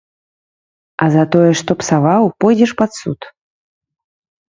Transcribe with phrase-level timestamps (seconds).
[1.05, 3.19] А за тое, што псаваў, пойдзеш пад суд.